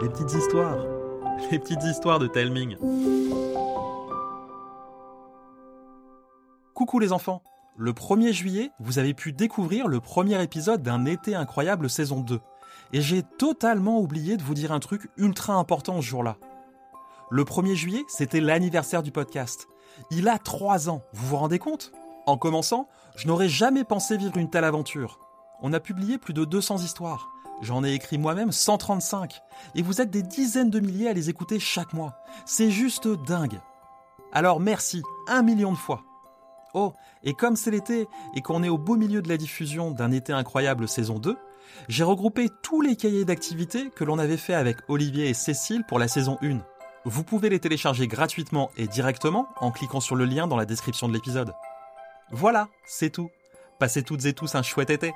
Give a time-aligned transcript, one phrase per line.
[0.00, 0.76] les petites histoires,
[1.50, 2.76] les petites histoires de Telming.
[6.74, 7.42] Coucou les enfants
[7.76, 12.40] Le 1er juillet, vous avez pu découvrir le premier épisode d'un été incroyable saison 2.
[12.92, 16.36] Et j'ai totalement oublié de vous dire un truc ultra important ce jour-là.
[17.30, 19.68] Le 1er juillet, c'était l'anniversaire du podcast.
[20.10, 21.92] Il a 3 ans, vous vous rendez compte?
[22.26, 25.20] En commençant, je n'aurais jamais pensé vivre une telle aventure.
[25.60, 27.30] On a publié plus de 200 histoires.
[27.60, 29.40] J'en ai écrit moi-même 135.
[29.74, 32.18] Et vous êtes des dizaines de milliers à les écouter chaque mois.
[32.46, 33.60] C'est juste dingue.
[34.32, 36.02] Alors merci, un million de fois.
[36.74, 36.92] Oh,
[37.24, 40.32] et comme c'est l'été et qu'on est au beau milieu de la diffusion d'un été
[40.32, 41.36] incroyable saison 2,
[41.88, 45.98] j'ai regroupé tous les cahiers d'activités que l'on avait fait avec Olivier et Cécile pour
[45.98, 46.58] la saison 1.
[47.04, 51.08] Vous pouvez les télécharger gratuitement et directement en cliquant sur le lien dans la description
[51.08, 51.54] de l'épisode.
[52.30, 53.30] Voilà, c'est tout.
[53.78, 55.14] Passez toutes et tous un chouette été.